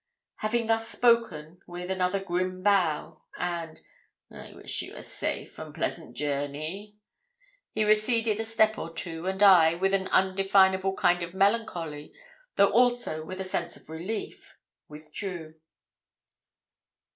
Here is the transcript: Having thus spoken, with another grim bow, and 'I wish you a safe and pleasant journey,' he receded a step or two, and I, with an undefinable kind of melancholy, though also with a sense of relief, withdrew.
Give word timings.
Having 0.37 0.65
thus 0.65 0.89
spoken, 0.89 1.61
with 1.67 1.91
another 1.91 2.19
grim 2.19 2.63
bow, 2.63 3.21
and 3.37 3.79
'I 4.33 4.53
wish 4.53 4.81
you 4.81 4.95
a 4.95 5.03
safe 5.03 5.59
and 5.59 5.75
pleasant 5.75 6.17
journey,' 6.17 6.95
he 7.71 7.83
receded 7.83 8.39
a 8.39 8.43
step 8.43 8.79
or 8.79 8.91
two, 8.91 9.27
and 9.27 9.43
I, 9.43 9.75
with 9.75 9.93
an 9.93 10.07
undefinable 10.07 10.95
kind 10.95 11.21
of 11.21 11.35
melancholy, 11.35 12.13
though 12.55 12.71
also 12.71 13.23
with 13.23 13.39
a 13.39 13.43
sense 13.43 13.77
of 13.77 13.91
relief, 13.91 14.57
withdrew. 14.87 15.59